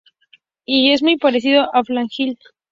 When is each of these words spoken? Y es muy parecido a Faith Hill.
Y 0.65 0.93
es 0.93 1.03
muy 1.03 1.17
parecido 1.19 1.61
a 1.75 1.83
Faith 1.83 2.07
Hill. 2.17 2.39